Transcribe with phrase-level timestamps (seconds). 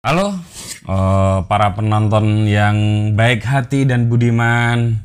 [0.00, 0.32] Halo,
[0.88, 4.96] eh, para penonton yang baik hati dan budiman.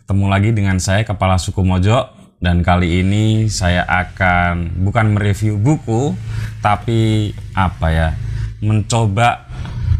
[0.00, 2.08] Ketemu lagi dengan saya Kepala Suku Mojo
[2.40, 6.16] dan kali ini saya akan bukan mereview buku
[6.64, 8.08] tapi apa ya?
[8.64, 9.44] mencoba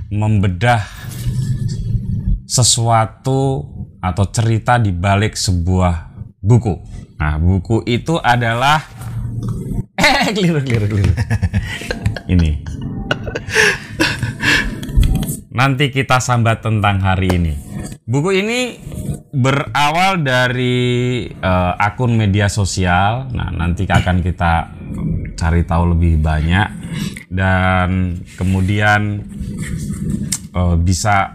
[0.09, 0.81] membedah
[2.49, 3.69] sesuatu
[4.01, 6.81] atau cerita di balik sebuah buku.
[7.21, 8.81] Nah, buku itu adalah
[10.01, 11.13] eh keliru keliru keliru.
[12.33, 12.65] ini.
[15.59, 17.55] Nanti kita sambat tentang hari ini.
[18.07, 18.79] Buku ini
[19.35, 23.27] berawal dari eh, akun media sosial.
[23.35, 24.71] Nah, nanti akan kita
[25.35, 26.69] cari tahu lebih banyak
[27.35, 29.27] dan kemudian
[30.55, 31.35] eh, bisa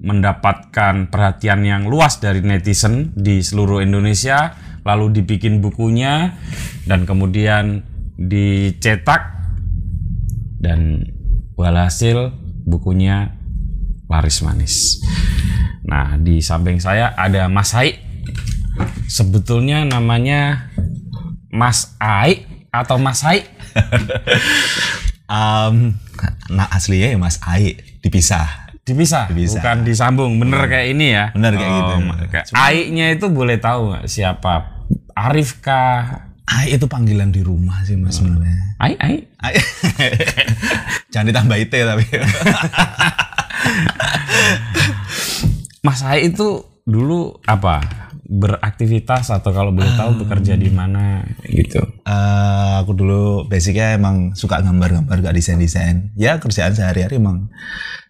[0.00, 4.56] mendapatkan perhatian yang luas dari netizen di seluruh Indonesia,
[4.88, 6.32] lalu dibikin bukunya
[6.88, 7.84] dan kemudian
[8.16, 9.36] dicetak
[10.64, 11.04] dan
[11.60, 12.32] walhasil
[12.64, 13.39] bukunya
[14.10, 14.98] laris manis.
[15.86, 17.94] Nah, di samping saya ada Mas Hai.
[19.06, 20.70] Sebetulnya namanya
[21.54, 22.42] Mas Ai
[22.74, 23.46] atau Mas Hai?
[25.30, 25.94] Um,
[26.50, 28.74] nah aslinya ya Mas Ai dipisah.
[28.82, 29.62] Dipisah, Dipisah.
[29.62, 30.34] bukan disambung.
[30.42, 31.30] Bener kayak ini ya?
[31.30, 31.94] Bener kayak gitu.
[32.34, 34.82] kayak Ai-nya itu boleh tahu nggak siapa?
[35.14, 36.26] Arif kah?
[36.50, 38.74] Ai itu panggilan di rumah sih Mas sebenarnya.
[38.82, 39.22] Ai, Ai?
[39.38, 39.54] Ai.
[41.14, 42.04] Jangan ditambah IT tapi.
[45.86, 47.80] Mas Ai itu dulu apa?
[48.30, 51.82] Beraktivitas atau kalau boleh tahu bekerja di mana gitu?
[52.06, 56.14] Eh, aku dulu basicnya emang suka gambar-gambar gak desain-desain.
[56.14, 57.50] Ya kerjaan sehari-hari emang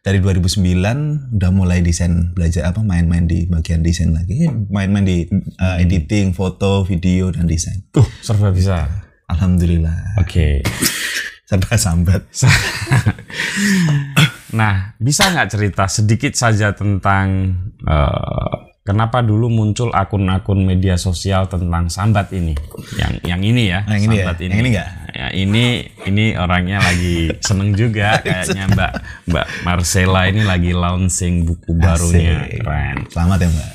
[0.05, 4.45] dari 2009 udah mulai desain belajar apa main-main di bagian desain lagi.
[4.69, 5.25] Main-main di
[5.57, 7.81] eh, editing, foto, video dan desain.
[7.89, 9.09] Tuh, serba bisa.
[9.31, 10.21] Alhamdulillah.
[10.21, 10.61] Oke.
[11.51, 12.31] Serba sambat.
[14.51, 21.87] Nah, bisa nggak cerita sedikit saja tentang eh, kenapa dulu muncul akun-akun media sosial tentang
[21.87, 22.59] sambat ini?
[22.99, 24.23] Yang yang ini ya, Yang ini ya?
[24.27, 24.89] sambat Yang ini nggak?
[25.11, 25.65] Ya, ini
[26.07, 28.93] ini orangnya lagi seneng juga kayaknya Mbak
[29.27, 32.47] Mbak Marcella ini lagi launching buku barunya.
[32.47, 32.63] Asik.
[32.63, 32.97] Keren.
[33.11, 33.71] Selamat ya Mbak.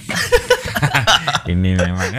[1.56, 2.10] ini memang.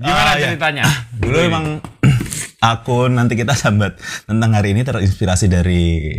[0.00, 0.44] Gimana Ah, ya.
[0.48, 0.84] ceritanya?
[1.20, 1.64] Dulu emang
[2.60, 3.96] akun nanti kita sambat
[4.28, 6.12] tentang hari ini terinspirasi dari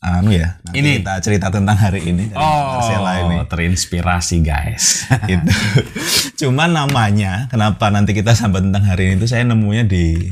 [0.00, 0.60] anu ya.
[0.64, 0.90] Nanti Ini.
[1.02, 3.36] kita cerita tentang hari ini dari Marcella ini.
[3.40, 5.08] Oh, terinspirasi guys.
[5.32, 5.52] Itu.
[6.46, 10.30] Cuman namanya kenapa nanti kita sambat tentang hari ini itu saya nemunya di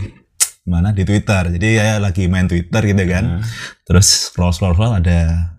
[0.64, 1.52] mana di Twitter.
[1.56, 3.40] Jadi saya lagi main Twitter gitu kan.
[3.84, 5.53] Terus scroll scroll scroll ada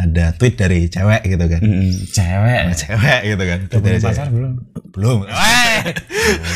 [0.00, 1.60] ada tweet dari cewek gitu kan.
[1.60, 2.60] Mm, Cewek.
[2.72, 3.58] Cewek gitu kan.
[3.68, 4.16] Tweet dari cewek.
[4.16, 4.52] pacar belum?
[4.96, 5.18] Belum.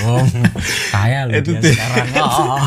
[0.01, 0.27] Belum.
[0.91, 1.73] Kaya lu Itu dia tuh.
[1.77, 2.07] sekarang.
[2.17, 2.65] Oh.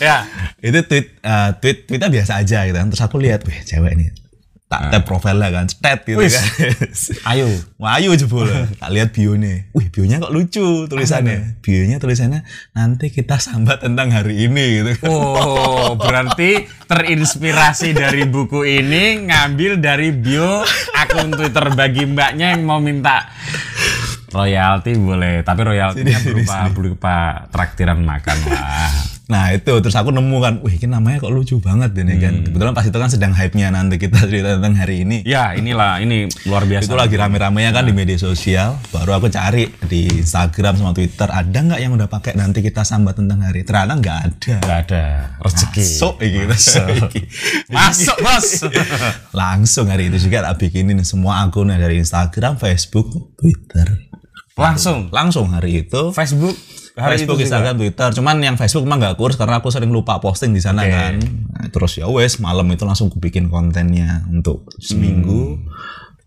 [0.04, 0.24] ya.
[0.60, 4.08] itu tweet uh, tweet tweetnya biasa aja gitu kan terus aku lihat wih cewek ini
[4.70, 5.66] tak tap profilnya kan.
[5.66, 6.38] Stat gitu Wis.
[6.38, 6.46] kan.
[7.34, 7.50] Ayo.
[7.74, 8.46] Wah, ayo jebol
[8.78, 9.66] tak lihat bionya.
[9.74, 11.58] Wih bionya kok lucu tulisannya.
[11.58, 15.10] Bionya tulisannya nanti kita sambat tentang hari ini gitu kan.
[15.10, 20.62] Oh, berarti terinspirasi dari buku ini ngambil dari bio
[20.94, 23.26] akun Twitter bagi mbaknya yang mau minta
[24.30, 27.16] royalti boleh, tapi royaltinya sini, berupa berupa
[27.50, 28.90] traktiran makan lah.
[29.30, 32.44] Nah itu terus aku nemu kan wih ini namanya kok lucu banget ini kan Hmm.
[32.44, 36.26] kebetulan pas itu kan sedang hype-nya nanti kita cerita tentang hari ini Ya, inilah ini
[36.44, 36.84] luar biasa.
[36.84, 41.46] itu lagi rame-ramenya kan di media sosial baru aku cari di Instagram sama Twitter ada
[41.54, 45.04] nggak yang udah pakai nanti kita sambat tentang hari ternyata nggak ada Gak ada
[45.38, 45.78] rezeki.
[45.80, 46.40] Masuk iki.
[46.42, 47.20] Iki.
[47.70, 48.48] Masuk, Bos.
[49.32, 54.10] Langsung hari itu juga tak bikinin semua akunnya dari Instagram, Facebook, Twitter.
[54.52, 56.56] Langsung Langsung hari itu Facebook
[57.00, 57.40] hari Facebook.
[57.40, 58.08] Instagram, Twitter.
[58.12, 61.16] Cuman yang Facebook emang gak kurs karena aku sering lupa posting di sana kan.
[61.16, 65.58] Nah, terus ya wes malam itu langsung aku bikin kontennya untuk seminggu.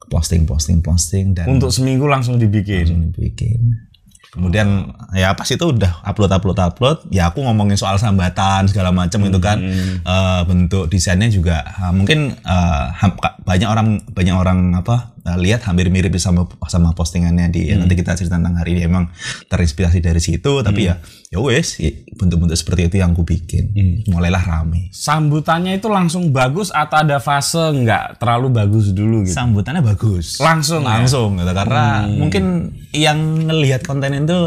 [0.03, 2.85] Posting, posting, posting dan untuk seminggu langsung dibikin.
[2.85, 3.81] langsung dibikin.
[4.29, 9.21] Kemudian ya pas itu udah upload upload upload, ya aku ngomongin soal sambatan segala macam
[9.21, 9.61] itu kan
[10.01, 15.87] Eh, bentuk desainnya juga eh, mungkin ka- banyak orang banyak orang apa eh, lihat hampir
[15.89, 18.81] mirip sama sama postingannya di nanti kita cerita tentang hari ini.
[18.87, 19.09] Emang
[19.47, 20.99] terinspirasi dari situ tapi ya
[21.33, 21.81] ya wes
[22.13, 23.73] bentuk-bentuk seperti itu yang aku bikin.
[24.07, 24.93] Mulailah rame.
[24.93, 29.33] Sambutannya itu langsung bagus atau ada fase nggak terlalu bagus dulu gitu?
[29.33, 30.37] sambutannya bagus.
[30.37, 30.99] Langsung ya?
[30.99, 31.51] langsung gitu.
[31.51, 34.39] Karena mungkin yang ngelihat konten itu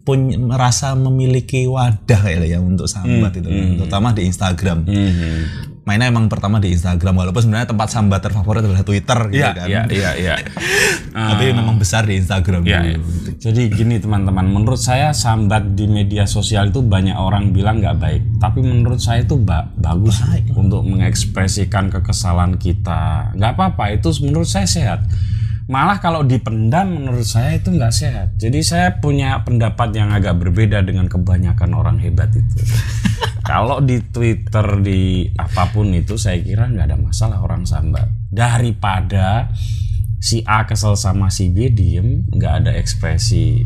[0.00, 3.48] punya merasa memiliki wadah kayak ya untuk sambat itu
[3.78, 4.88] terutama di Instagram.
[4.88, 5.69] Mhm.
[5.80, 9.66] Mainnya emang pertama di Instagram walaupun sebenarnya tempat sambat terfavorit adalah Twitter gitu Iya, kan.
[9.66, 10.34] iya, iya, iya.
[11.30, 13.02] Tapi memang besar di Instagram Ya, dulu.
[13.36, 18.22] jadi gini teman-teman, menurut saya sambat di media sosial itu banyak orang bilang nggak baik,
[18.36, 20.20] tapi menurut saya itu ba- bagus
[20.52, 23.32] untuk mengekspresikan kekesalan kita.
[23.34, 25.00] Nggak apa-apa, itu menurut saya sehat.
[25.66, 28.28] Malah kalau dipendam menurut saya itu nggak sehat.
[28.36, 32.54] Jadi saya punya pendapat yang agak berbeda dengan kebanyakan orang hebat itu.
[33.50, 38.06] kalau di Twitter di apa pun itu saya kira nggak ada masalah orang sambat.
[38.30, 39.50] Daripada
[40.22, 43.58] si A kesel sama si B diem nggak ada ekspresi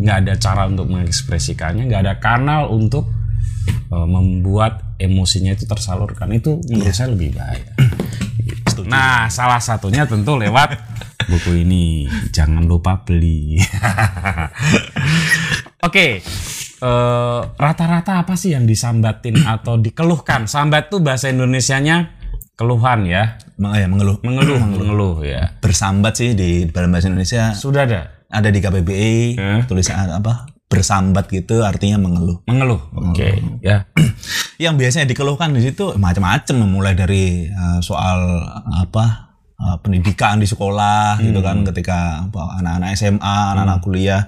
[0.00, 3.12] nggak ada cara untuk mengekspresikannya nggak ada kanal untuk
[3.68, 6.32] eh, membuat emosinya itu tersalurkan.
[6.32, 7.76] Itu menurut saya lebih bahaya.
[8.76, 10.76] Nah salah satunya tentu lewat
[11.28, 12.08] buku ini.
[12.32, 13.56] Jangan lupa beli.
[15.86, 16.20] Oke
[16.76, 20.44] eh, rata-rata apa sih yang disambatin atau dikeluhkan?
[20.44, 22.12] Sambat tuh bahasa Indonesianya
[22.54, 23.36] keluhan ya.
[23.56, 24.16] Meng- ya, mengeluh.
[24.20, 24.58] Mengeluh.
[24.60, 25.16] Mengeluh.
[25.20, 25.56] Ya.
[25.58, 27.52] Bersambat sih di dalam bahasa Indonesia.
[27.52, 28.00] Sudah ada?
[28.26, 29.60] Ada di KBBI Eh.
[29.64, 32.42] tulisan apa bersambat gitu artinya mengeluh.
[32.42, 33.86] mengeluh oke ya.
[34.58, 38.42] Yang biasanya dikeluhkan di situ macam-macam mulai dari uh, soal
[38.74, 39.25] apa
[39.56, 41.66] uh, pendidikan di sekolah gitu kan Hmm.
[41.66, 41.98] ketika
[42.28, 44.22] apa, anak-anak SMA, anak-anak kuliah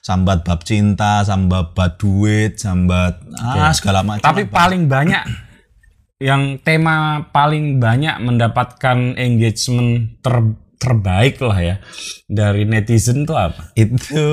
[0.00, 4.22] sambat bab cinta, sambat bab duit, sambat ah segala macam.
[4.22, 5.22] tapi paling banyak
[6.18, 11.76] yang tema paling banyak mendapatkan engagement ter- terbaik lah ya
[12.26, 13.70] dari netizen tuh apa?
[13.74, 14.26] Itu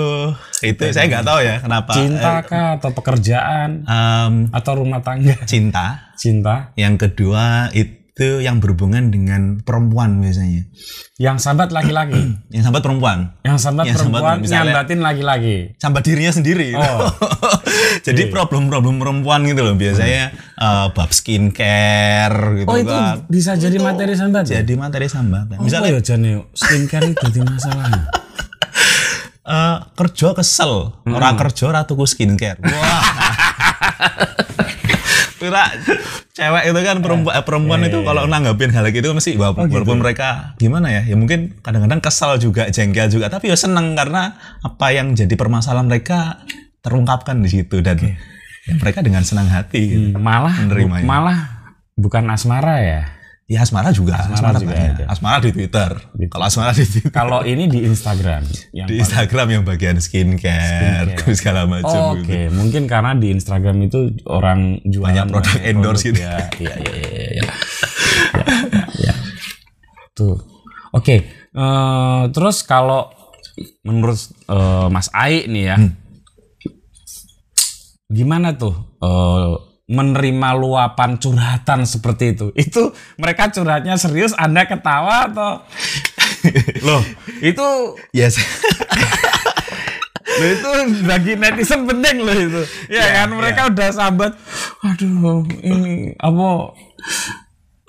[0.66, 1.92] itu saya nggak tahu ya kenapa.
[1.94, 3.86] Cinta kah atau pekerjaan?
[3.86, 5.38] Em, atau rumah tangga?
[5.45, 6.10] cinta.
[6.18, 6.74] Cinta.
[6.74, 7.99] Yang kedua itu
[8.39, 10.68] yang berhubungan dengan perempuan biasanya?
[11.16, 12.19] Yang sambat laki-laki?
[12.56, 13.18] Yang sambat perempuan.
[13.44, 15.57] Yang sambat Yang sambat perempuan misalnya- nyambatin laki-laki?
[15.80, 16.69] Sambat dirinya sendiri.
[16.75, 17.07] Oh.
[18.07, 23.25] jadi problem-problem perempuan gitu loh biasanya eh, bab skincare gitu oh itu kan.
[23.27, 24.62] bisa jadi materi sambat ya?
[24.62, 28.04] jadi materi sambatan Misalnya misalnya ya Jan yuk, skincare itu jadi masalahnya
[29.54, 30.74] eh, kerja kesel.
[31.04, 31.13] Hmm.
[31.16, 32.60] orang kerja ora tuku skincare.
[32.62, 33.04] Wah
[35.40, 35.72] Kira
[36.30, 39.74] cewek itu kan perempuan eh, perempuan itu kalau nanggapin hal gitu mesti Oh, walaupun, gitu.
[39.80, 44.36] walaupun mereka gimana ya ya mungkin kadang-kadang kesal juga jengkel juga tapi ya seneng karena
[44.60, 46.44] apa yang jadi permasalahan mereka
[46.80, 48.14] terungkapkan di situ dan ya,
[48.76, 49.82] mereka dengan senang hati
[50.12, 50.20] gitu.
[50.20, 51.04] malah Menerimanya.
[51.04, 51.40] malah
[51.96, 53.02] bukan asmara ya
[53.50, 54.94] Ya asmara juga, asmara, juga banyak.
[54.94, 55.06] ada.
[55.10, 55.90] Asmara di Twitter.
[56.30, 61.66] Kalau asmara di Twitter, kalau ini di Instagram yang di Instagram yang bagian skincare, segala
[61.66, 62.30] macam Oh, gitu.
[62.30, 66.22] Oke, mungkin karena di Instagram itu orang jualan Banyak produk endorse gitu.
[66.22, 67.44] Ya, iya, iya, iya, iya.
[68.30, 69.13] Ya, ya, ya.
[70.13, 70.38] Tuh.
[70.92, 73.10] Oke, eh, terus kalau
[73.81, 75.98] menurut eh, Mas Ai nih ya, Hmm.
[78.07, 79.54] gimana tuh eh,
[79.90, 82.48] menerima luapan curhatan seperti itu?
[82.54, 85.66] Itu mereka curhatnya serius, Anda ketawa atau
[86.86, 87.04] Loh,
[87.42, 87.68] itu
[88.14, 88.38] Yes.
[90.40, 90.70] Loh itu
[91.04, 92.62] bagi netizen penting loh itu.
[92.88, 94.38] Ya, kan mereka udah sambat.
[94.86, 96.48] Aduh, ini apa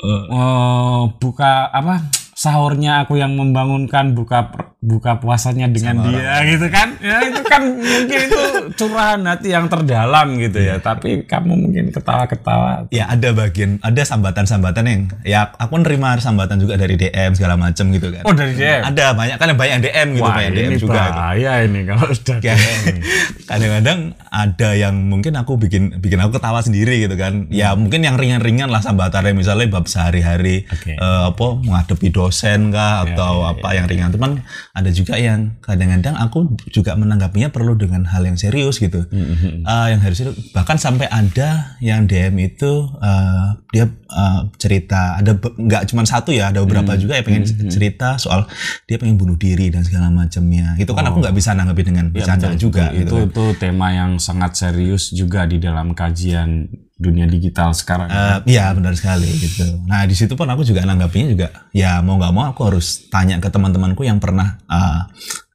[0.02, 4.48] eh, buka apa sahurnya aku yang membangunkan buka
[4.80, 6.96] buka puasanya dengan dia gitu kan?
[7.04, 8.40] Ya itu kan mungkin itu
[8.80, 10.80] curahan hati yang terdalam gitu ya.
[10.80, 12.88] Tapi kamu mungkin ketawa-ketawa.
[12.88, 17.92] Ya ada bagian, ada sambatan-sambatan yang, ya aku nerima sambatan juga dari DM segala macam
[17.92, 18.24] gitu kan.
[18.24, 20.96] oh dari DM Ada banyak kan banyak yang DM gitu, wah banyak DM ini juga.
[20.96, 21.12] gitu.
[21.12, 22.96] bahaya ini kalau sudah Ya, DM
[23.52, 23.98] kadang-kadang
[24.32, 27.52] ada yang mungkin aku bikin bikin aku ketawa sendiri gitu kan.
[27.52, 29.36] Ya mungkin yang ringan-ringan lah sambatannya.
[29.36, 30.96] Misalnya bab sehari-hari Oke.
[30.96, 34.14] eh, apa menghadapi dosen kah atau apa yang ringan.
[34.14, 34.38] Teman
[34.70, 39.02] ada juga yang kadang-kadang aku juga menanggapinya perlu dengan hal yang serius gitu.
[39.10, 40.38] Eh, yang harus serius.
[40.54, 45.18] bahkan sampai ada yang DM itu eh, dia eh, cerita.
[45.18, 48.46] Ada nggak cuma satu ya ada beberapa juga yang pengen cerita soal
[48.86, 50.78] dia pengen bunuh diri dan segala macamnya.
[50.78, 53.26] Itu kan aku nggak bisa nanggapi dengan bercanda juga itu gitu kan.
[53.26, 56.70] itu tema yang sangat serius juga di dalam kajian
[57.00, 59.64] dunia digital sekarang Eh, Iya benar sekali gitu.
[59.84, 63.36] Nah di situ pun aku juga nanggapinya juga ya mau nggak mau aku harus tanya
[63.36, 65.00] ke teman-temanku yang pernah eh,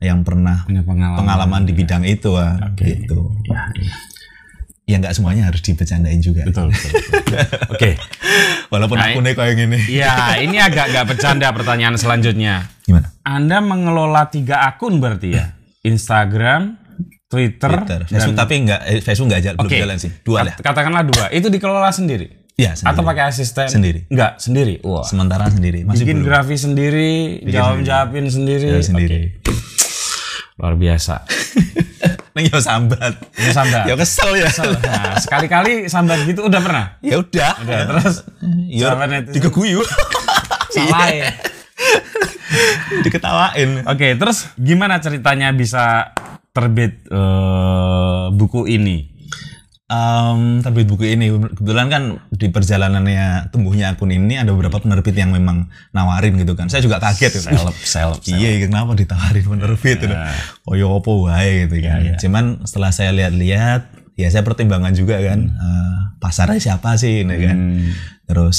[0.01, 3.29] yang pernah punya pengalaman pengalaman di bidang itu ah, gitu.
[3.45, 3.93] ya, ya.
[4.85, 6.45] Ya nggak semuanya harus dibercandain juga.
[6.45, 7.37] betul betul, betul.
[7.73, 7.89] oke
[8.67, 9.77] Walaupun Nah, aku nih kayak gini.
[9.87, 13.09] ya ini agak agak bercanda pertanyaan selanjutnya Gimana?
[13.21, 16.77] anda mengelola tiga akun berarti ya Instagram
[17.35, 17.99] Twitter, Twitter.
[18.07, 19.77] Facebook tapi nggak eh, Facebook nggak jalan, belum Oke.
[19.77, 20.11] jalan sih.
[20.17, 20.55] Dua lah.
[20.55, 22.87] Kat- katakanlah dua itu dikelola sendiri Iya sendiri.
[22.89, 23.99] atau pakai asisten Sendiri.
[24.07, 25.83] enggak sendiri wah Sementara sendiri.
[25.83, 26.27] Masih bikin belum.
[26.31, 27.11] grafis sendiri
[27.45, 29.35] jawab jawabin sendiri Ya, sendiri.
[29.35, 29.51] Oke.
[30.55, 31.19] luar biasa
[32.31, 33.15] Neng yo sambat.
[33.33, 33.83] Ini sambat.
[33.85, 34.51] Ya kesel ya.
[34.51, 36.85] Nah, sekali-kali sambat gitu udah pernah?
[36.99, 37.51] Ya udah.
[37.59, 38.27] Udah, terus
[38.67, 39.31] Ya netizen.
[39.31, 39.79] digeguyu.
[40.69, 41.31] salah ya.
[43.05, 43.85] Diketawain.
[43.89, 46.13] Oke, terus gimana ceritanya bisa
[46.55, 49.13] terbit eh, buku ini?
[49.85, 55.29] Em, terbit buku ini kebetulan kan di perjalanannya tumbuhnya akun ini ada beberapa penerbit yang
[55.29, 56.73] memang nawarin gitu kan.
[56.73, 57.53] Saya juga kaget gitu.
[57.53, 58.21] Seleb, seleb.
[58.25, 60.15] Iya, kenapa ditawarin penerbit gitu.
[60.65, 62.01] Oh ya apa wae gitu kan.
[62.17, 67.57] Cuman setelah saya lihat-lihat ya saya pertimbangkan juga kan eh, pasarnya siapa sih ini kan.
[68.25, 68.57] Terus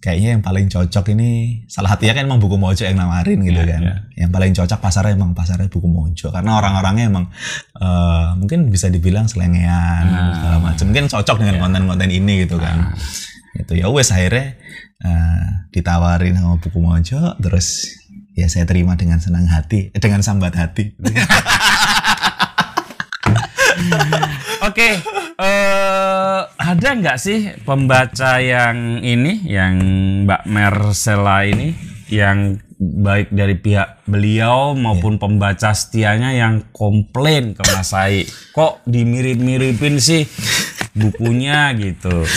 [0.00, 4.08] kayaknya yang paling cocok ini salah satunya kan emang buku mojo yang nawarin gitu kan.
[4.16, 7.24] Yang paling cocok pasarnya emang pasarnya buku mojo karena orang-orangnya emang
[7.76, 10.06] eh, mungkin bisa dibilang selengean
[10.38, 10.84] segala macam.
[10.88, 12.96] Mungkin cocok dengan konten-konten ini gitu kan.
[13.58, 14.56] Itu ya wes akhirnya
[15.04, 15.44] eh,
[15.74, 17.84] ditawarin sama buku mojo terus
[18.32, 20.96] ya saya terima dengan senang hati, dengan sambat hati.
[26.92, 29.80] ada nggak sih pembaca yang ini, yang
[30.28, 31.72] Mbak Mersela ini,
[32.12, 39.96] yang baik dari pihak beliau maupun pembaca setianya yang komplain ke Mas Ai, kok dimirip-miripin
[39.96, 40.28] sih
[40.92, 42.28] bukunya gitu?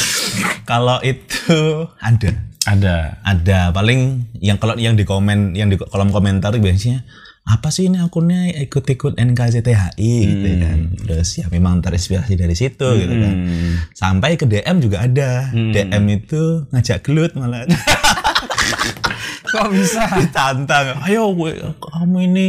[0.64, 2.32] Kalau itu ada.
[2.64, 3.20] Ada.
[3.28, 7.04] ada paling yang kalau yang di komen yang di kolom komentar biasanya
[7.46, 8.50] apa sih ini akunnya?
[8.58, 10.80] Ikut-ikut NKCTHI gitu kan.
[10.98, 13.36] Terus ya memang terinspirasi dari situ gitu kan.
[13.94, 15.54] Sampai ke DM juga ada.
[15.54, 17.70] DM itu ngajak gelut malah.
[19.56, 20.04] Kok bisa?
[20.20, 22.48] ditantang ayo gue kamu ini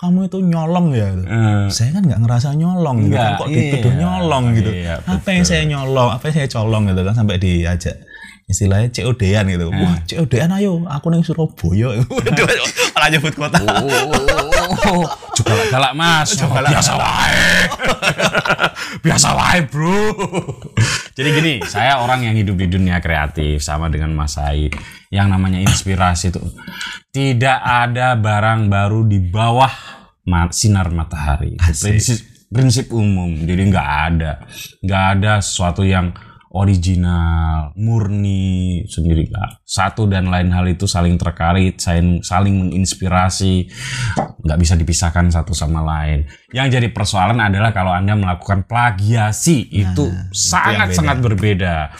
[0.00, 1.12] kamu itu nyolong ya.
[1.12, 1.66] Eh.
[1.68, 3.36] saya kan nggak ngerasa nyolong gitu kan.
[3.36, 4.00] Kok dituduh iya.
[4.00, 4.70] nyolong gitu.
[4.72, 7.14] Iya, apa yang saya nyolong apa yang saya colong gitu kan.
[7.18, 7.96] Sampai diajak
[8.46, 11.98] istilahnya COD-an gitu wah COD-an ayo aku neng Surabaya
[12.94, 13.58] malah nyebut kota
[14.86, 16.34] Oh, juga galak mas.
[16.34, 17.70] Biasa wae.
[19.04, 20.10] Biasa wae bro.
[21.14, 24.74] Jadi gini, saya orang yang hidup di dunia kreatif sama dengan Mas Said.
[25.08, 26.42] Yang namanya inspirasi itu
[27.10, 29.70] tidak ada barang baru di bawah
[30.26, 31.54] ma- sinar matahari.
[31.56, 32.18] Prinsip
[32.50, 33.32] prinsip umum.
[33.38, 34.32] Jadi nggak ada,
[34.82, 36.10] nggak ada sesuatu yang
[36.56, 39.60] original, murni sendiri nggak.
[39.68, 43.68] Satu dan lain hal itu saling terkait, saling saling menginspirasi,
[44.40, 46.24] nggak bisa dipisahkan satu sama lain.
[46.56, 51.92] Yang jadi persoalan adalah kalau anda melakukan plagiasi itu sangat sangat berbeda.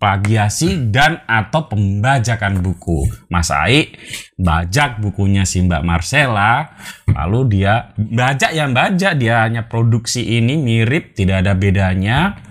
[0.00, 3.06] Plagiasi dan atau pembajakan buku.
[3.30, 3.94] Mas Ai
[4.34, 6.74] bajak bukunya si Mbak Marcella,
[7.06, 12.49] lalu dia bajak yang bajak dia hanya produksi ini mirip, tidak ada bedanya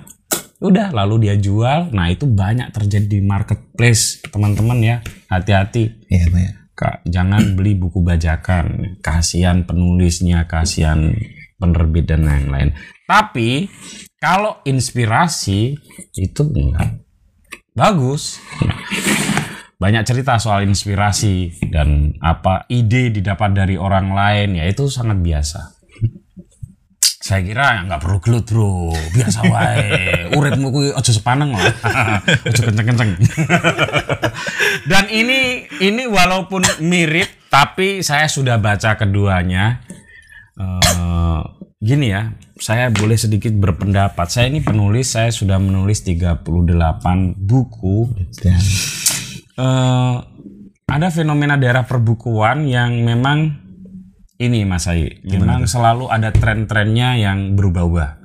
[0.60, 1.90] udah lalu dia jual.
[1.96, 4.24] Nah itu banyak terjadi di marketplace.
[4.28, 4.96] Teman-teman ya
[5.32, 6.08] hati-hati.
[6.12, 6.52] Iya, Pak, ya.
[6.76, 9.00] Kak, jangan beli buku bajakan.
[9.04, 11.12] Kasihan penulisnya kasihan
[11.60, 12.72] penerbit dan lain-lain.
[13.04, 13.68] Tapi
[14.20, 15.76] kalau inspirasi
[16.16, 17.04] itu enggak.
[17.76, 18.40] Bagus.
[19.80, 25.79] Banyak cerita soal inspirasi dan apa ide didapat dari orang lain ya itu sangat biasa
[27.30, 28.90] saya kira nggak perlu gelut bro.
[29.14, 31.62] Biasa wae uripmu kuwi aja sepaneng lah
[32.50, 33.22] aja kenceng-kenceng.
[34.90, 39.86] Dan ini ini walaupun mirip tapi saya sudah baca keduanya.
[40.58, 41.42] Eh,
[41.78, 44.26] gini ya saya boleh sedikit berpendapat.
[44.26, 46.42] Saya ini penulis saya sudah menulis 38
[47.38, 48.10] buku.
[49.62, 50.18] Eh
[50.90, 53.69] ada fenomena daerah perbukuan yang memang
[54.40, 58.20] ini Mas Ai, memang selalu ada tren-trennya yang berubah-ubah.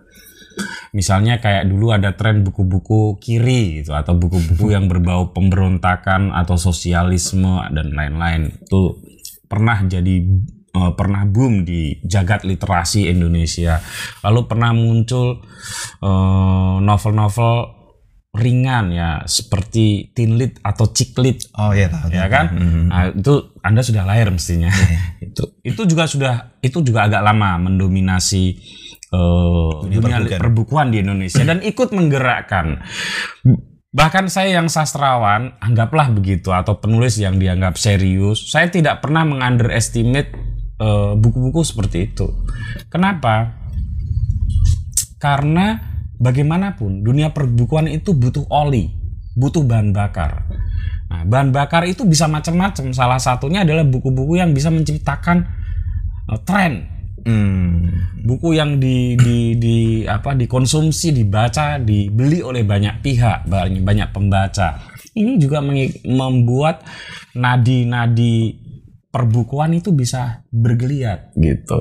[0.94, 7.58] Misalnya kayak dulu ada tren buku-buku kiri gitu atau buku-buku yang berbau pemberontakan atau sosialisme
[7.74, 8.62] dan lain-lain.
[8.62, 9.02] Itu
[9.50, 10.22] pernah jadi
[10.70, 13.82] eh, pernah boom di jagat literasi Indonesia.
[14.22, 15.42] Lalu pernah muncul
[15.98, 17.83] eh, novel-novel
[18.34, 22.10] ringan ya seperti teen lit atau chick lit oh iya tahu.
[22.10, 22.50] ya kan?
[22.90, 24.68] nah, itu anda sudah lahir mestinya.
[25.24, 28.44] Itu itu juga sudah itu juga agak lama mendominasi
[29.08, 30.38] eh, dunia, perbukuan.
[30.38, 32.84] perbukuan di Indonesia dan ikut menggerakkan.
[33.94, 40.36] Bahkan saya yang sastrawan anggaplah begitu atau penulis yang dianggap serius saya tidak pernah mengunderestimate
[40.76, 42.28] eh, buku-buku seperti itu.
[42.92, 43.64] Kenapa?
[45.16, 48.90] Karena bagaimanapun dunia perbukuan itu butuh oli,
[49.34, 50.46] butuh bahan bakar.
[51.10, 52.90] Nah, bahan bakar itu bisa macam-macam.
[52.90, 55.46] Salah satunya adalah buku-buku yang bisa menciptakan
[56.32, 56.72] eh, tren.
[57.24, 57.88] Hmm.
[58.24, 64.80] Buku yang di, di, di apa dikonsumsi, dibaca, dibeli oleh banyak pihak, banyak, banyak pembaca.
[65.14, 65.62] Ini juga
[66.08, 66.82] membuat
[67.36, 68.64] nadi-nadi
[69.14, 71.78] perbukuan itu bisa bergeliat gitu.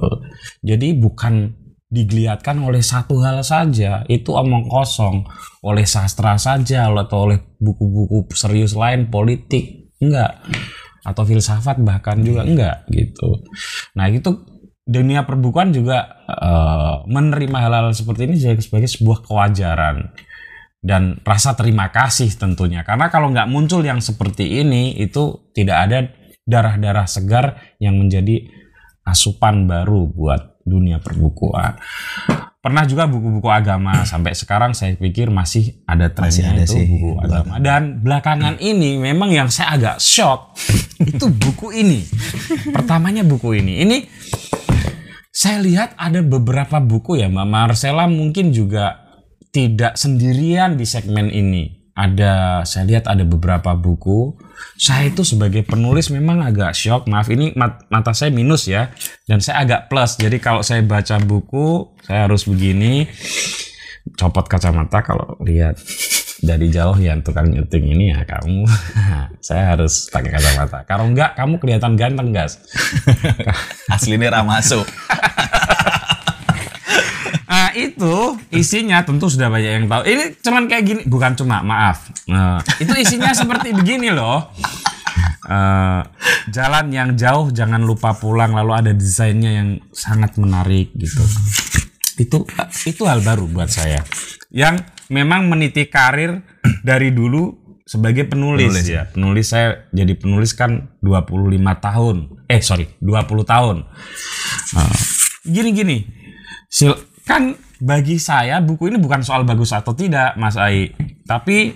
[0.62, 1.63] Jadi bukan
[1.94, 5.22] digeliatkan oleh satu hal saja itu omong kosong.
[5.62, 10.42] Oleh sastra saja atau oleh buku-buku serius lain politik enggak.
[11.06, 13.46] Atau filsafat bahkan juga enggak gitu.
[13.94, 14.42] Nah itu
[14.84, 20.12] dunia perbukuan juga eh, menerima hal-hal seperti ini sebagai sebuah kewajaran
[20.84, 22.84] dan rasa terima kasih tentunya.
[22.84, 26.00] Karena kalau nggak muncul yang seperti ini itu tidak ada
[26.44, 28.63] darah-darah segar yang menjadi
[29.04, 31.76] asupan baru buat dunia perbukuan.
[32.64, 36.86] Pernah juga buku-buku agama sampai sekarang saya pikir masih ada Masih trennya ada itu sih,
[36.88, 37.54] buku buku agama.
[37.60, 40.56] Dan belakangan ini memang yang saya agak shock
[41.12, 42.08] itu buku ini.
[42.72, 43.84] Pertamanya buku ini.
[43.84, 43.98] Ini
[45.28, 49.12] saya lihat ada beberapa buku ya Mbak Marcella mungkin juga
[49.52, 51.83] tidak sendirian di segmen ini.
[51.94, 54.34] Ada saya lihat ada beberapa buku.
[54.78, 57.06] Saya itu sebagai penulis memang agak shock.
[57.06, 58.90] Maaf ini mat- mata saya minus ya
[59.30, 60.18] dan saya agak plus.
[60.18, 63.06] Jadi kalau saya baca buku saya harus begini
[64.20, 65.80] copot kacamata kalau lihat
[66.44, 68.68] dari jauh ya tukang nyeting ini ya kamu
[69.48, 72.60] saya harus pakai kacamata kalau enggak kamu kelihatan ganteng guys
[73.94, 74.84] Aslinya ramasuk.
[77.54, 80.10] Nah itu isinya tentu sudah banyak yang tahu.
[80.10, 82.10] Ini cuman kayak gini, bukan cuma maaf.
[82.26, 84.50] Nah, itu isinya seperti begini loh.
[85.44, 86.02] Eh,
[86.50, 91.22] jalan yang jauh jangan lupa pulang lalu ada desainnya yang sangat menarik gitu.
[92.18, 92.50] Itu
[92.90, 94.02] itu hal baru buat saya.
[94.50, 96.42] Yang memang meniti karir
[96.82, 97.54] dari dulu
[97.86, 99.06] sebagai penulis, Penulis, ya.
[99.14, 102.18] Penulis saya jadi penulis kan 25 tahun.
[102.50, 103.86] Eh sorry 20 tahun.
[105.46, 106.08] Gini-gini.
[106.74, 110.92] Sil kan bagi saya buku ini bukan soal bagus atau tidak, Mas Ai.
[111.24, 111.76] Tapi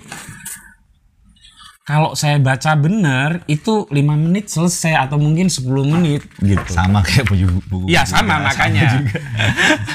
[1.88, 6.68] kalau saya baca benar itu lima menit selesai atau mungkin 10 menit gitu.
[6.68, 7.88] Sama kayak buku buku.
[7.92, 8.92] Iya sama makanya.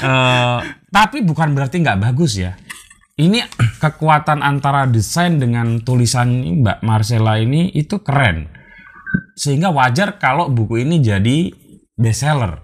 [0.03, 0.59] Eh,
[0.91, 2.57] tapi bukan berarti nggak bagus ya.
[3.13, 3.45] Ini
[3.77, 8.49] kekuatan antara desain dengan tulisan Mbak Marcella ini itu keren.
[9.37, 11.53] Sehingga wajar kalau buku ini jadi
[11.93, 12.62] bestseller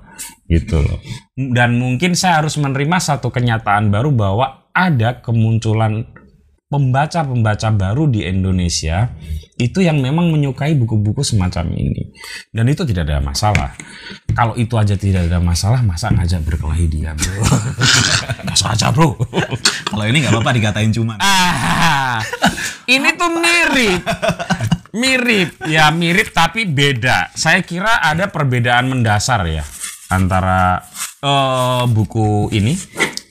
[0.50, 1.00] gitu loh.
[1.36, 6.08] Dan mungkin saya harus menerima satu kenyataan baru bahwa ada kemunculan
[6.70, 9.10] pembaca-pembaca baru di Indonesia
[9.60, 12.14] itu yang memang menyukai buku-buku semacam ini.
[12.54, 13.76] Dan itu tidak ada masalah.
[14.32, 17.44] Kalau itu aja tidak ada masalah masa ngajak berkelahi dia bro?
[18.48, 19.20] Masa aja bro?
[19.84, 21.20] Kalau ini nggak apa-apa dikatain cuman.
[21.20, 22.24] ah
[22.88, 24.02] ini tuh mirip.
[24.96, 25.50] Mirip.
[25.68, 27.34] Ya mirip tapi beda.
[27.36, 29.66] Saya kira ada perbedaan mendasar ya
[30.10, 30.82] antara
[31.22, 32.74] eh, buku ini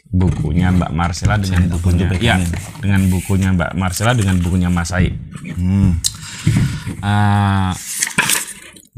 [0.08, 2.40] bukunya Mbak Marcella dengan bukunya ya
[2.80, 5.12] dengan bukunya Mbak Marcella dengan bukunya Mas Ai.
[7.04, 7.76] Ah,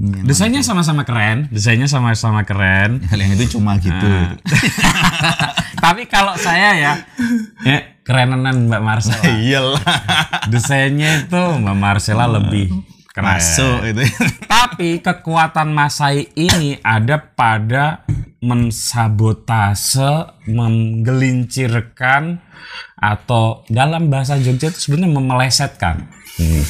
[0.00, 3.04] desainnya sama-sama keren, desainnya sama-sama keren.
[3.04, 4.06] Hal yang itu cuma gitu.
[4.06, 4.38] Ah.
[5.84, 6.92] Tapi kalau saya ya,
[7.66, 9.24] ya kerenanan Mbak Marcella.
[9.44, 9.82] Iyalah.
[10.48, 12.70] Desainnya itu Mbak Marcella lebih
[13.10, 13.36] keren.
[13.36, 14.02] Masuk itu.
[14.52, 18.06] Tapi kekuatan Masai ini ada pada
[18.40, 22.40] mensabotase, menggelincirkan
[23.00, 25.96] atau dalam bahasa Jogja itu sebenarnya memelesetkan.
[26.40, 26.64] Hmm.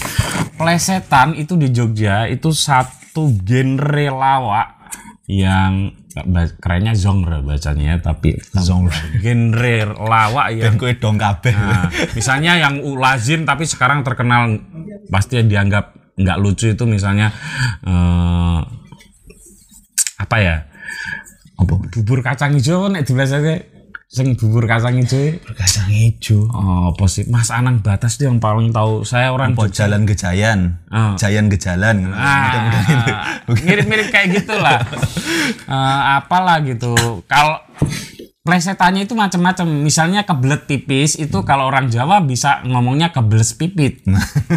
[0.58, 4.68] Pelesetan itu di Jogja itu satu genre lawak
[5.30, 5.94] yang
[6.58, 11.54] kerennya genre bacanya ya, tapi genre genre lawak yang Dan kue dong kabeh.
[11.54, 11.86] Nah,
[12.18, 14.58] misalnya yang lazim tapi sekarang terkenal
[15.06, 17.32] pasti dianggap nggak lucu itu misalnya
[17.82, 18.60] eh,
[20.16, 20.56] apa ya
[21.56, 21.76] Apa?
[21.76, 23.68] bubur kacang hijau nek dibilasake
[24.06, 26.48] sing bubur kacang hijau Kacang hijau.
[26.50, 30.12] oh apa sih Mas Anang Batas tuh yang paling tahu saya orang Apa jalan ke
[30.12, 30.82] Jayan?
[30.90, 31.14] Oh.
[31.14, 32.10] Jayan ke jalan.
[32.10, 34.80] Ah, mirip-mirip kayak gitulah
[35.70, 36.92] Eh, apalah gitu
[37.24, 37.58] kalau
[38.40, 44.00] plesetannya itu macam-macam misalnya kebelet pipis itu kalau orang Jawa bisa ngomongnya kebeles pipit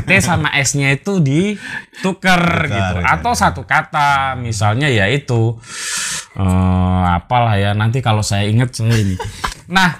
[0.08, 3.20] T sama S nya itu ditukar gitu ya.
[3.20, 5.60] atau satu kata misalnya ya itu
[6.40, 9.20] eh, apalah ya nanti kalau saya ingat saya ini
[9.68, 10.00] nah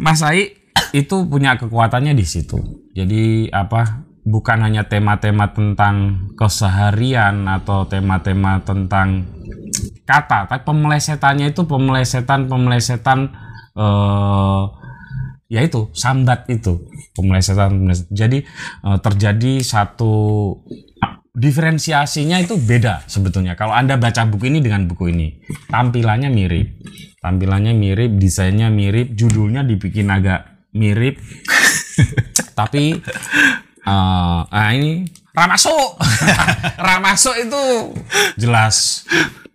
[0.00, 0.56] Mas Ai
[0.90, 2.58] itu punya kekuatannya di situ.
[2.96, 4.02] Jadi apa?
[4.20, 9.24] Bukan hanya tema-tema tentang keseharian atau tema-tema tentang
[10.04, 13.18] kata, tapi pemelesetannya itu pemelesetan-pemelesetan
[13.78, 14.64] eh
[15.50, 16.86] ya itu sambat itu
[17.18, 18.14] pemelesetan, pemelesetan.
[18.14, 18.38] Jadi
[18.86, 20.14] eh, terjadi satu
[21.34, 23.58] diferensiasinya itu beda sebetulnya.
[23.58, 25.28] Kalau Anda baca buku ini dengan buku ini,
[25.70, 26.78] tampilannya mirip.
[27.20, 31.20] Tampilannya mirip, desainnya mirip, judulnya dibikin agak mirip.
[32.58, 32.96] Tapi
[33.80, 35.96] eh ah ini Ramaso.
[36.88, 37.62] Ramaso itu
[38.34, 39.06] jelas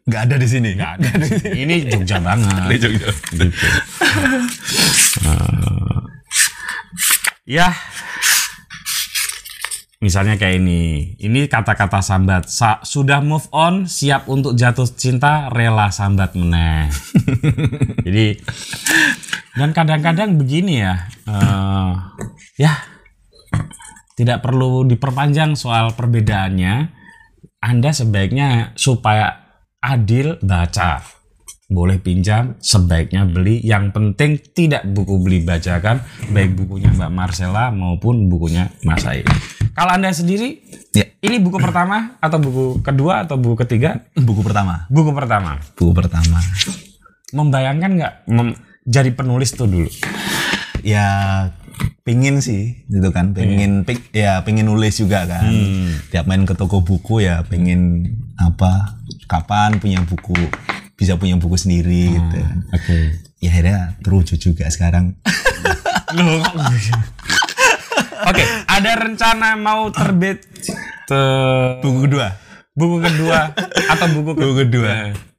[0.06, 0.70] nggak ada di sini.
[0.78, 1.10] Nggak ada.
[1.52, 2.62] Ini Jogja banget.
[2.70, 3.10] Di Jogja.
[3.34, 3.46] gitu.
[5.26, 5.98] Eh,
[7.48, 7.74] ya,
[9.98, 11.14] misalnya kayak ini.
[11.18, 12.46] Ini kata-kata sambat.
[12.48, 16.90] Sa- sudah move on, siap untuk jatuh cinta, rela sambat meneh.
[18.06, 18.38] Jadi
[19.56, 21.08] dan kadang-kadang begini ya.
[21.26, 21.92] eh,
[22.60, 22.74] ya,
[24.14, 26.92] tidak perlu diperpanjang soal perbedaannya.
[27.66, 29.45] Anda sebaiknya supaya
[29.86, 31.06] adil baca.
[31.66, 33.62] Boleh pinjam, sebaiknya beli.
[33.62, 39.26] Yang penting tidak buku beli bacakan, baik bukunya Mbak Marcella maupun bukunya Mas Ai.
[39.74, 40.62] Kalau Anda sendiri,
[40.96, 44.00] Ya, ini buku pertama atau buku kedua atau buku ketiga?
[44.16, 44.88] buku pertama.
[44.88, 45.60] Buku pertama.
[45.76, 46.40] Buku pertama.
[47.36, 48.56] Membayangkan nggak mem-
[48.88, 49.90] jadi penulis tuh dulu?
[50.86, 51.08] Ya
[52.02, 55.50] pingin sih gitu kan pengen ping- ya pengen nulis juga kan.
[56.08, 58.06] Tiap main ke toko buku ya pengen
[58.38, 58.94] apa
[59.26, 60.38] kapan punya buku
[60.94, 62.38] bisa punya buku sendiri gitu.
[62.38, 62.58] kan.
[62.72, 62.98] Oke.
[63.38, 65.18] ya akhirnya terwujud juga sekarang.
[66.16, 66.40] Loh,
[66.72, 66.94] gitu?
[68.26, 70.46] Oke, ada rencana mau terbit
[71.04, 72.28] te- buku kedua?
[72.72, 73.56] buku kedua
[73.88, 74.92] atau buku ke- buku kedua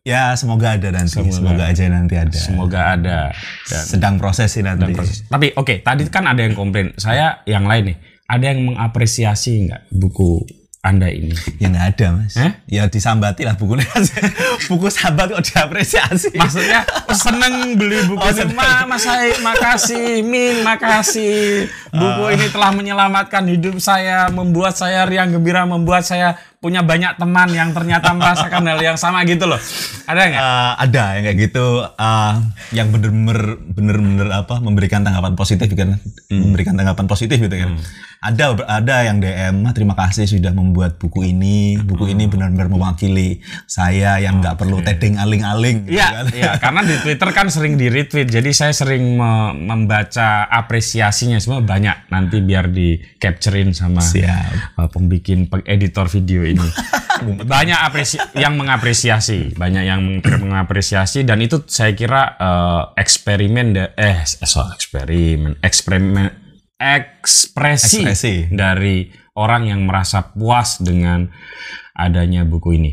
[0.06, 3.18] ya semoga ada nanti semoga, aja nanti ada Semoga ada.
[3.66, 4.94] Dan, sedang proses sih nanti
[5.26, 6.94] tapi oke, tadi kan ada yang komplain.
[6.94, 7.96] Saya yang lain nih,
[8.30, 10.46] ada yang mengapresiasi nggak buku
[10.86, 11.34] Anda ini?
[11.58, 12.52] ya nggak ada mas Eh?
[12.78, 13.82] ya disambati lah bukunya
[14.70, 18.54] buku sambat kok diapresiasi Maksudnya oh, seneng beli buku ini.
[18.54, 20.22] Ma, Mas Hai, makasih.
[20.22, 21.66] Min, makasih.
[21.90, 27.48] Buku ini telah menyelamatkan hidup saya, membuat saya riang gembira, membuat saya punya banyak teman
[27.54, 29.62] yang ternyata merasakan hal yang sama gitu loh.
[30.10, 30.42] Ada nggak?
[30.42, 31.66] Eh, ada yang kayak gitu.
[31.86, 32.32] Eh,
[32.74, 36.02] yang bener-bener bener-bener apa memberikan tanggapan positif kan.
[36.26, 37.78] Memberikan tanggapan positif gitu kan
[38.18, 43.38] ada ada yang DM "Ma, terima kasih sudah membuat buku ini buku ini benar-benar mewakili
[43.64, 46.24] saya yang nggak perlu tedeng aling-aling gitu Iya, kan.
[46.32, 51.60] iya, karena di Twitter kan sering di retweet, jadi saya sering me- membaca apresiasinya semua
[51.60, 52.08] banyak.
[52.08, 54.76] Nanti biar di capturein sama Siap.
[54.76, 56.66] uh, pembikin pe- editor video ini.
[57.48, 64.20] banyak apresi yang mengapresiasi, banyak yang meng- mengapresiasi dan itu saya kira uh, eksperimen eh
[64.24, 66.45] so eksperimen eksperimen
[66.76, 68.34] ekspresi, Ekspresi.
[68.52, 71.28] dari orang yang merasa puas dengan
[71.96, 72.92] adanya buku ini.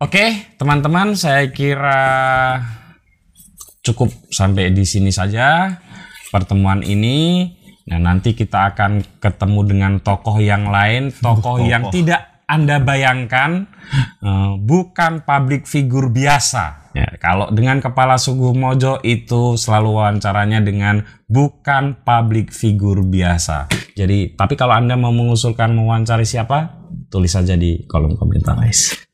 [0.00, 2.00] Oke, teman-teman, saya kira
[3.84, 5.76] cukup sampai di sini saja
[6.32, 7.50] pertemuan ini.
[7.90, 13.70] Nah, nanti kita akan ketemu dengan tokoh yang lain, tokoh yang tidak Anda bayangkan,
[14.18, 16.90] eh, bukan public figure biasa.
[16.90, 23.70] Ya, kalau dengan kepala suku Mojo itu selalu wawancaranya dengan bukan public figure biasa.
[23.94, 28.58] Jadi, tapi kalau Anda mau mengusulkan mewawancari siapa, tulis saja di kolom komentar.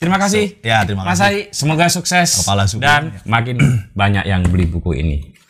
[0.01, 0.65] Terima kasih.
[0.65, 2.81] ya terima Mas kasih Hai, semoga sukses Kepala suku.
[2.81, 3.61] dan makin
[3.93, 5.36] banyak yang beli buku ini.